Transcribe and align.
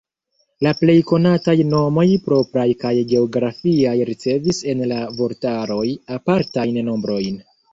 La 0.67 0.71
plej 0.77 0.93
konataj 1.11 1.53
nomoj 1.73 2.05
propraj 2.29 2.65
kaj 2.85 2.93
geografiaj 3.11 3.93
ricevis 4.11 4.63
en 4.75 4.83
la 4.93 4.99
vortaroj 5.21 5.87
apartajn 6.19 6.83
nombrojn. 6.91 7.41